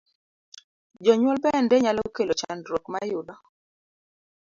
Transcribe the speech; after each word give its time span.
Jonyuol 1.03 1.37
bende 1.43 1.75
nyalo 1.83 2.03
kelo 2.15 2.33
chandruok 2.39 2.85
ma 2.93 2.99
yudo 3.09 3.35